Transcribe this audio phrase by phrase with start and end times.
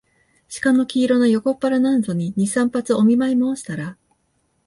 [0.47, 3.97] 鹿の黄色な横っ腹なんぞに、二三発お見舞もうしたら、